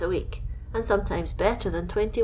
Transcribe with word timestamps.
a 0.03 0.07
week, 0.09 0.41
and 0.73 0.83
sometimes 0.83 1.31
better 1.31 1.69
than 1.69 1.87
21«. 1.87 2.11